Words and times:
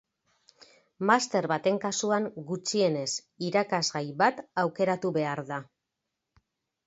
Master 1.09 1.47
baten 1.51 1.75
kasuan 1.83 2.25
gutxienez 2.47 3.11
irakasgai 3.49 4.03
bat 4.23 4.41
aukeratu 4.65 5.11
behar 5.19 5.43
da. 5.53 5.61